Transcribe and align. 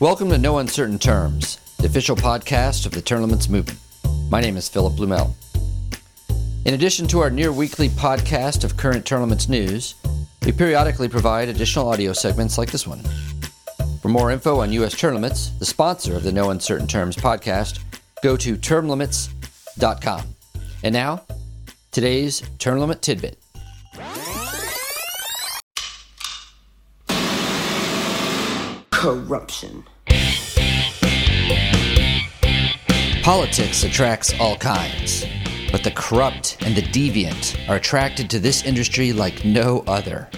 Welcome 0.00 0.30
to 0.30 0.38
No 0.38 0.58
Uncertain 0.58 0.98
Terms, 0.98 1.58
the 1.78 1.86
official 1.86 2.16
podcast 2.16 2.86
of 2.86 2.92
the 2.92 3.20
Limits 3.20 3.48
Movement. 3.48 3.78
My 4.30 4.40
name 4.40 4.56
is 4.56 4.68
Philip 4.68 4.94
Blumel. 4.94 5.32
In 6.64 6.74
addition 6.74 7.06
to 7.08 7.20
our 7.20 7.30
near 7.30 7.52
weekly 7.52 7.88
podcast 7.88 8.64
of 8.64 8.76
current 8.76 9.08
limits 9.10 9.48
news, 9.48 9.94
we 10.44 10.50
periodically 10.50 11.08
provide 11.08 11.48
additional 11.48 11.88
audio 11.88 12.12
segments 12.12 12.58
like 12.58 12.70
this 12.72 12.86
one. 12.86 13.02
For 14.00 14.08
more 14.08 14.32
info 14.32 14.60
on 14.60 14.72
U.S. 14.72 15.00
limits, 15.02 15.50
the 15.58 15.66
sponsor 15.66 16.16
of 16.16 16.24
the 16.24 16.32
No 16.32 16.50
Uncertain 16.50 16.88
Terms 16.88 17.16
podcast, 17.16 17.80
go 18.22 18.36
to 18.36 18.56
termlimits.com. 18.56 20.22
And 20.82 20.92
now, 20.92 21.22
today's 21.92 22.42
term 22.58 22.80
limit 22.80 23.02
tidbit. 23.02 23.41
Corruption. 29.02 29.82
Politics 33.24 33.82
attracts 33.82 34.32
all 34.38 34.56
kinds, 34.56 35.24
but 35.72 35.82
the 35.82 35.90
corrupt 35.90 36.56
and 36.60 36.76
the 36.76 36.82
deviant 36.82 37.68
are 37.68 37.74
attracted 37.74 38.30
to 38.30 38.38
this 38.38 38.62
industry 38.62 39.12
like 39.12 39.44
no 39.44 39.82
other. 39.88 40.30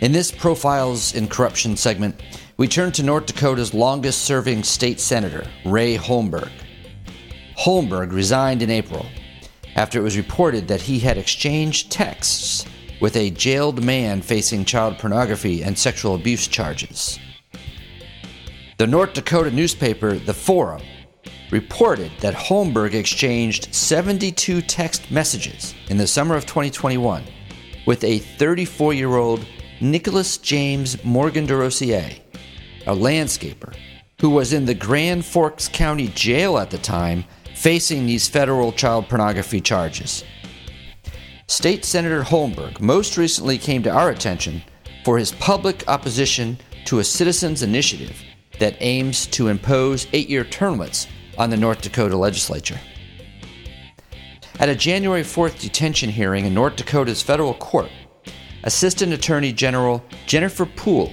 In 0.00 0.10
this 0.10 0.32
Profiles 0.32 1.14
in 1.14 1.28
Corruption 1.28 1.76
segment, 1.76 2.20
we 2.56 2.66
turn 2.66 2.90
to 2.90 3.04
North 3.04 3.26
Dakota's 3.26 3.72
longest 3.72 4.22
serving 4.22 4.64
state 4.64 4.98
senator, 4.98 5.46
Ray 5.64 5.96
Holmberg. 5.96 6.50
Holmberg 7.56 8.10
resigned 8.10 8.62
in 8.62 8.70
April 8.70 9.06
after 9.76 10.00
it 10.00 10.02
was 10.02 10.16
reported 10.16 10.66
that 10.66 10.82
he 10.82 10.98
had 10.98 11.16
exchanged 11.16 11.92
texts 11.92 12.66
with 13.00 13.14
a 13.14 13.30
jailed 13.30 13.84
man 13.84 14.20
facing 14.20 14.64
child 14.64 14.98
pornography 14.98 15.62
and 15.62 15.78
sexual 15.78 16.16
abuse 16.16 16.48
charges. 16.48 17.20
The 18.82 18.88
North 18.88 19.12
Dakota 19.12 19.52
newspaper, 19.52 20.18
The 20.18 20.34
Forum, 20.34 20.82
reported 21.52 22.10
that 22.18 22.34
Holmberg 22.34 22.94
exchanged 22.94 23.72
72 23.72 24.60
text 24.62 25.08
messages 25.08 25.72
in 25.86 25.98
the 25.98 26.06
summer 26.08 26.34
of 26.34 26.46
2021 26.46 27.22
with 27.86 28.02
a 28.02 28.18
34 28.18 28.92
year 28.92 29.14
old 29.14 29.46
Nicholas 29.80 30.36
James 30.36 31.04
Morgan 31.04 31.46
DeRosier, 31.46 32.18
a 32.88 32.92
landscaper 32.92 33.72
who 34.20 34.30
was 34.30 34.52
in 34.52 34.64
the 34.64 34.74
Grand 34.74 35.24
Forks 35.24 35.68
County 35.68 36.08
Jail 36.08 36.58
at 36.58 36.70
the 36.70 36.78
time 36.78 37.24
facing 37.54 38.04
these 38.04 38.28
federal 38.28 38.72
child 38.72 39.08
pornography 39.08 39.60
charges. 39.60 40.24
State 41.46 41.84
Senator 41.84 42.24
Holmberg 42.24 42.80
most 42.80 43.16
recently 43.16 43.58
came 43.58 43.84
to 43.84 43.90
our 43.90 44.10
attention 44.10 44.60
for 45.04 45.18
his 45.18 45.30
public 45.30 45.84
opposition 45.86 46.58
to 46.86 46.98
a 46.98 47.04
citizens' 47.04 47.62
initiative 47.62 48.20
that 48.62 48.76
aims 48.78 49.26
to 49.26 49.48
impose 49.48 50.06
eight 50.12 50.30
year 50.30 50.44
term 50.44 50.78
limits 50.78 51.08
on 51.36 51.50
the 51.50 51.56
North 51.56 51.82
Dakota 51.82 52.16
legislature. 52.16 52.78
At 54.60 54.68
a 54.68 54.76
January 54.76 55.22
4th 55.22 55.60
detention 55.60 56.08
hearing 56.08 56.44
in 56.44 56.54
North 56.54 56.76
Dakota's 56.76 57.22
federal 57.22 57.54
court, 57.54 57.90
Assistant 58.62 59.12
Attorney 59.12 59.52
General 59.52 60.00
Jennifer 60.26 60.64
Puhl 60.64 61.12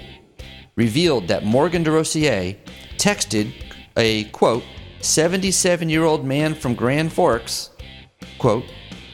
revealed 0.76 1.28
that 1.30 1.44
Morgan 1.44 1.84
DeRosier 1.84 2.56
texted 2.98 3.52
a 3.98 4.26
quote 4.26 4.64
77 5.02 5.90
year 5.90 6.04
old 6.04 6.24
man 6.24 6.54
from 6.54 6.76
Grand 6.76 7.12
Forks 7.12 7.72
quote 8.38 8.66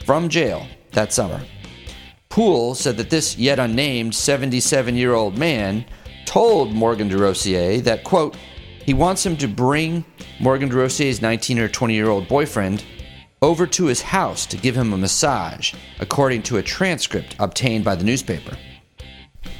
from 0.06 0.28
jail 0.28 0.68
that 0.92 1.14
summer. 1.14 1.42
Puhl 2.28 2.76
said 2.76 2.98
that 2.98 3.10
this 3.10 3.38
yet 3.38 3.60
unnamed 3.60 4.14
77 4.14 4.98
year 4.98 5.14
old 5.14 5.38
man 5.38 5.86
told 6.36 6.74
Morgan 6.74 7.10
DeRosier 7.10 7.82
that, 7.86 8.04
quote, 8.04 8.36
he 8.84 8.94
wants 8.94 9.26
him 9.26 9.38
to 9.38 9.48
bring 9.48 10.04
Morgan 10.42 10.70
DeRosier's 10.70 11.22
19 11.22 11.60
or 11.60 11.70
20 11.70 11.94
year 11.94 12.10
old 12.10 12.28
boyfriend 12.28 12.84
over 13.42 13.66
to 13.66 13.86
his 13.86 14.02
house 14.02 14.46
to 14.48 14.58
give 14.58 14.76
him 14.76 14.92
a 14.92 14.98
massage, 14.98 15.74
according 16.02 16.44
to 16.44 16.58
a 16.58 16.62
transcript 16.62 17.38
obtained 17.40 17.86
by 17.86 17.96
the 17.96 18.04
newspaper. 18.04 18.58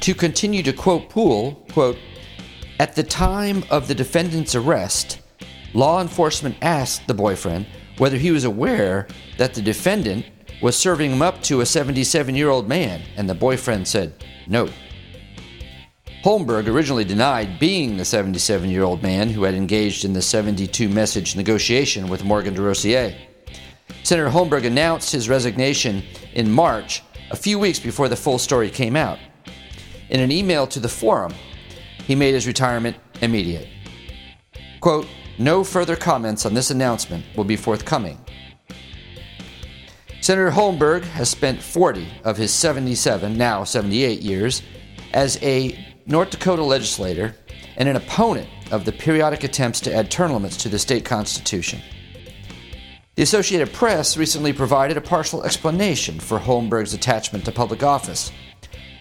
To 0.00 0.14
continue 0.14 0.62
to 0.64 0.72
quote 0.74 1.08
Puhl, 1.08 1.66
quote, 1.72 1.96
at 2.78 2.94
the 2.94 3.02
time 3.02 3.64
of 3.70 3.88
the 3.88 3.94
defendant's 3.94 4.54
arrest, 4.54 5.20
law 5.72 6.02
enforcement 6.02 6.56
asked 6.60 7.06
the 7.06 7.14
boyfriend 7.14 7.66
whether 7.96 8.18
he 8.18 8.32
was 8.32 8.44
aware 8.44 9.08
that 9.38 9.54
the 9.54 9.62
defendant 9.62 10.26
was 10.60 10.76
serving 10.76 11.10
him 11.10 11.22
up 11.22 11.42
to 11.44 11.62
a 11.62 11.66
77 11.66 12.34
year 12.34 12.50
old 12.50 12.68
man, 12.68 13.00
and 13.16 13.30
the 13.30 13.34
boyfriend 13.34 13.88
said 13.88 14.12
no. 14.46 14.68
Holmberg 16.26 16.66
originally 16.66 17.04
denied 17.04 17.60
being 17.60 17.96
the 17.96 18.04
77 18.04 18.68
year 18.68 18.82
old 18.82 19.00
man 19.00 19.30
who 19.30 19.44
had 19.44 19.54
engaged 19.54 20.04
in 20.04 20.12
the 20.12 20.20
72 20.20 20.88
message 20.88 21.36
negotiation 21.36 22.08
with 22.08 22.24
Morgan 22.24 22.52
DeRosier. 22.52 23.16
Senator 24.02 24.28
Holmberg 24.28 24.66
announced 24.66 25.12
his 25.12 25.28
resignation 25.28 26.02
in 26.34 26.50
March, 26.50 27.04
a 27.30 27.36
few 27.36 27.60
weeks 27.60 27.78
before 27.78 28.08
the 28.08 28.16
full 28.16 28.38
story 28.38 28.70
came 28.70 28.96
out. 28.96 29.20
In 30.10 30.18
an 30.18 30.32
email 30.32 30.66
to 30.66 30.80
the 30.80 30.88
forum, 30.88 31.32
he 32.08 32.16
made 32.16 32.34
his 32.34 32.48
retirement 32.48 32.96
immediate. 33.22 33.68
Quote, 34.80 35.06
no 35.38 35.62
further 35.62 35.94
comments 35.94 36.44
on 36.44 36.54
this 36.54 36.72
announcement 36.72 37.24
will 37.36 37.44
be 37.44 37.56
forthcoming. 37.56 38.18
Senator 40.20 40.50
Holmberg 40.50 41.04
has 41.04 41.30
spent 41.30 41.62
40 41.62 42.08
of 42.24 42.36
his 42.36 42.52
77, 42.52 43.38
now 43.38 43.62
78 43.62 44.22
years 44.22 44.62
as 45.12 45.40
a 45.40 45.95
North 46.06 46.30
Dakota 46.30 46.62
legislator 46.62 47.34
and 47.76 47.88
an 47.88 47.96
opponent 47.96 48.48
of 48.70 48.84
the 48.84 48.92
periodic 48.92 49.42
attempts 49.42 49.80
to 49.80 49.92
add 49.94 50.10
term 50.10 50.32
limits 50.32 50.56
to 50.58 50.68
the 50.68 50.78
state 50.78 51.04
constitution. 51.04 51.80
The 53.16 53.22
Associated 53.22 53.72
Press 53.72 54.16
recently 54.16 54.52
provided 54.52 54.96
a 54.96 55.00
partial 55.00 55.42
explanation 55.42 56.20
for 56.20 56.38
Holmberg's 56.38 56.94
attachment 56.94 57.44
to 57.46 57.52
public 57.52 57.82
office. 57.82 58.30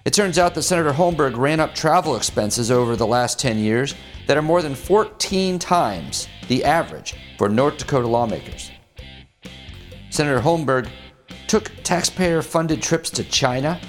It 0.04 0.14
turns 0.14 0.40
out 0.40 0.56
that 0.56 0.64
Senator 0.64 0.94
Holmberg 0.94 1.38
ran 1.38 1.60
up 1.60 1.76
travel 1.76 2.16
expenses 2.16 2.72
over 2.72 2.96
the 2.96 3.08
last 3.08 3.40
10 3.40 3.60
years 3.60 3.94
that 4.28 4.38
are 4.38 4.42
more 4.42 4.62
than 4.62 4.74
14 4.74 5.60
times 5.60 6.28
the 6.48 6.64
average 6.64 7.16
for 7.38 7.50
North 7.50 7.78
Dakota 7.78 8.08
lawmakers. 8.08 8.72
Senator 10.10 10.40
Holmberg 10.40 10.90
took 11.48 11.72
taxpayer 11.84 12.42
funded 12.42 12.82
trips 12.82 13.10
to 13.12 13.24
China, 13.24 13.80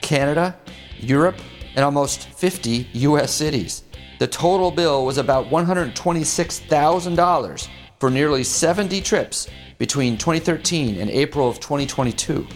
Canada, 0.00 0.56
Europe, 0.98 1.36
in 1.76 1.82
almost 1.82 2.28
50 2.28 2.88
U.S. 2.92 3.32
cities. 3.32 3.82
The 4.18 4.26
total 4.26 4.70
bill 4.70 5.04
was 5.04 5.18
about 5.18 5.50
$126,000 5.50 7.68
for 7.98 8.10
nearly 8.10 8.44
70 8.44 9.00
trips 9.00 9.48
between 9.78 10.16
2013 10.16 11.00
and 11.00 11.10
April 11.10 11.48
of 11.48 11.60
2022. 11.60 12.46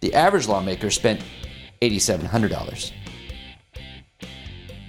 The 0.00 0.14
average 0.14 0.48
lawmaker 0.48 0.90
spent 0.90 1.20
$8,700. 1.80 2.92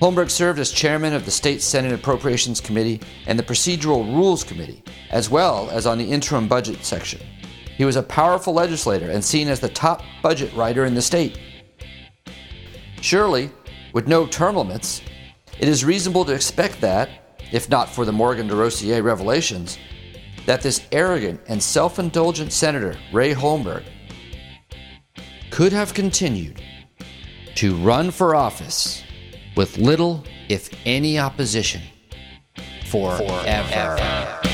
Holmberg 0.01 0.29
served 0.29 0.59
as 0.59 0.72
chairman 0.72 1.13
of 1.13 1.25
the 1.25 1.31
State 1.31 1.61
Senate 1.61 1.94
Appropriations 1.94 2.59
Committee 2.59 3.00
and 3.25 3.40
the 3.40 3.44
Procedural 3.44 4.05
Rules 4.05 4.44
Committee, 4.44 4.84
as 5.11 5.29
well 5.29 5.69
as 5.69 5.85
on 5.85 5.97
the 5.97 6.03
interim 6.03 6.47
budget 6.47 6.84
section. 6.84 7.22
He 7.78 7.85
was 7.85 7.95
a 7.95 8.03
powerful 8.03 8.53
legislator 8.53 9.09
and 9.09 9.23
seen 9.23 9.47
as 9.47 9.59
the 9.59 9.69
top 9.69 10.03
budget 10.22 10.53
writer 10.55 10.85
in 10.85 10.94
the 10.94 11.01
state. 11.01 11.40
Surely, 13.01 13.50
with 13.93 14.07
no 14.07 14.25
term 14.25 14.55
limits, 14.55 15.01
it 15.59 15.69
is 15.69 15.85
reasonable 15.85 16.25
to 16.25 16.33
expect 16.33 16.81
that, 16.81 17.09
if 17.51 17.69
not 17.69 17.87
for 17.87 18.03
the 18.03 18.11
Morgan 18.11 18.47
de 18.47 18.53
DeRosier 18.53 19.03
revelations, 19.03 19.77
that 20.45 20.61
this 20.61 20.85
arrogant 20.91 21.40
and 21.47 21.61
self 21.61 21.99
indulgent 21.99 22.51
Senator, 22.51 22.97
Ray 23.13 23.34
Holmberg, 23.34 23.84
could 25.51 25.72
have 25.72 25.93
continued 25.93 26.61
to 27.55 27.75
run 27.78 28.11
for 28.11 28.35
office 28.35 29.03
with 29.55 29.78
little, 29.78 30.23
if 30.49 30.69
any, 30.85 31.19
opposition 31.19 31.81
forever. 32.87 33.67
forever. 33.67 34.53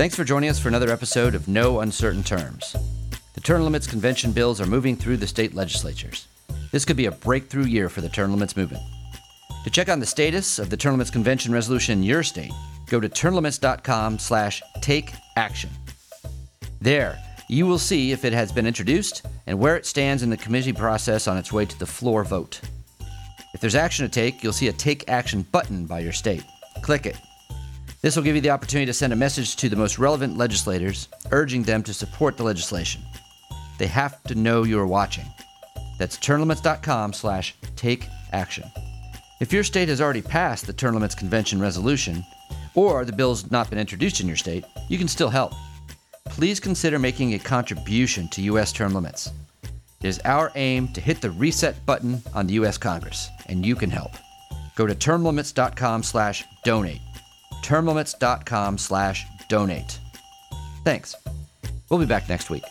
Thanks 0.00 0.16
for 0.16 0.24
joining 0.24 0.48
us 0.48 0.58
for 0.58 0.68
another 0.68 0.88
episode 0.88 1.34
of 1.34 1.46
No 1.46 1.80
Uncertain 1.80 2.22
Terms. 2.22 2.74
The 3.34 3.40
term 3.42 3.64
limits 3.64 3.86
convention 3.86 4.32
bills 4.32 4.58
are 4.58 4.64
moving 4.64 4.96
through 4.96 5.18
the 5.18 5.26
state 5.26 5.54
legislatures. 5.54 6.26
This 6.70 6.86
could 6.86 6.96
be 6.96 7.04
a 7.04 7.10
breakthrough 7.10 7.66
year 7.66 7.90
for 7.90 8.00
the 8.00 8.08
term 8.08 8.30
limits 8.32 8.56
movement. 8.56 8.82
To 9.62 9.68
check 9.68 9.90
on 9.90 10.00
the 10.00 10.06
status 10.06 10.58
of 10.58 10.70
the 10.70 10.76
term 10.78 10.92
limits 10.92 11.10
convention 11.10 11.52
resolution 11.52 11.98
in 11.98 12.02
your 12.02 12.22
state, 12.22 12.50
go 12.86 12.98
to 12.98 13.10
termlimits.com 13.10 14.18
slash 14.18 14.62
take 14.80 15.12
action. 15.36 15.68
There, 16.80 17.18
you 17.50 17.66
will 17.66 17.76
see 17.76 18.10
if 18.10 18.24
it 18.24 18.32
has 18.32 18.52
been 18.52 18.66
introduced 18.66 19.26
and 19.46 19.58
where 19.58 19.76
it 19.76 19.84
stands 19.84 20.22
in 20.22 20.30
the 20.30 20.36
committee 20.38 20.72
process 20.72 21.28
on 21.28 21.36
its 21.36 21.52
way 21.52 21.66
to 21.66 21.78
the 21.78 21.84
floor 21.84 22.24
vote. 22.24 22.58
If 23.52 23.60
there's 23.60 23.74
action 23.74 24.06
to 24.06 24.10
take, 24.10 24.42
you'll 24.42 24.54
see 24.54 24.68
a 24.68 24.72
Take 24.72 25.10
Action 25.10 25.42
button 25.52 25.84
by 25.84 26.00
your 26.00 26.14
state. 26.14 26.44
Click 26.80 27.04
it. 27.04 27.18
This 28.02 28.16
will 28.16 28.22
give 28.22 28.34
you 28.34 28.40
the 28.40 28.50
opportunity 28.50 28.86
to 28.86 28.94
send 28.94 29.12
a 29.12 29.16
message 29.16 29.56
to 29.56 29.68
the 29.68 29.76
most 29.76 29.98
relevant 29.98 30.38
legislators, 30.38 31.08
urging 31.32 31.62
them 31.62 31.82
to 31.82 31.92
support 31.92 32.36
the 32.36 32.42
legislation. 32.42 33.02
They 33.78 33.88
have 33.88 34.22
to 34.24 34.34
know 34.34 34.62
you 34.62 34.78
are 34.78 34.86
watching. 34.86 35.26
That's 35.98 36.16
termlimits.com 36.16 37.12
slash 37.12 37.54
take 37.76 38.06
action. 38.32 38.64
If 39.40 39.52
your 39.52 39.64
state 39.64 39.88
has 39.88 40.00
already 40.00 40.22
passed 40.22 40.66
the 40.66 40.72
Term 40.72 40.94
Limits 40.94 41.14
Convention 41.14 41.60
resolution, 41.60 42.24
or 42.74 43.04
the 43.04 43.12
bill's 43.12 43.50
not 43.50 43.68
been 43.68 43.78
introduced 43.78 44.20
in 44.20 44.26
your 44.26 44.36
state, 44.36 44.64
you 44.88 44.96
can 44.96 45.08
still 45.08 45.28
help. 45.28 45.52
Please 46.26 46.60
consider 46.60 46.98
making 46.98 47.34
a 47.34 47.38
contribution 47.38 48.28
to 48.28 48.42
U.S. 48.42 48.72
term 48.72 48.94
limits. 48.94 49.30
It 49.62 50.06
is 50.06 50.20
our 50.24 50.52
aim 50.54 50.88
to 50.94 51.00
hit 51.00 51.20
the 51.20 51.32
reset 51.32 51.84
button 51.84 52.22
on 52.34 52.46
the 52.46 52.54
U.S. 52.54 52.78
Congress, 52.78 53.28
and 53.46 53.66
you 53.66 53.74
can 53.74 53.90
help. 53.90 54.12
Go 54.76 54.86
to 54.86 54.94
termlimits.com 54.94 56.02
slash 56.02 56.44
donate. 56.64 57.00
termlimits.com 57.62 58.78
slash 58.78 59.26
donate. 59.48 59.98
Thanks. 60.84 61.14
We'll 61.88 62.00
be 62.00 62.06
back 62.06 62.28
next 62.28 62.50
week. 62.50 62.64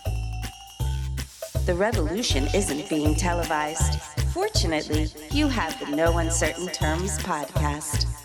The 1.66 1.76
revolution 1.76 2.48
isn't 2.56 2.90
being 2.90 3.16
televised. 3.16 4.00
Fortunately, 4.34 5.08
you 5.32 5.48
have 5.48 5.80
the 5.80 5.96
No 5.96 6.18
Uncertain 6.18 6.68
Terms 6.68 7.18
podcast. 7.20 8.19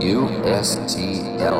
USTL. 0.00 1.58